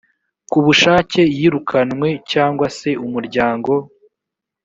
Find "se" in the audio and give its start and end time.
2.77-2.89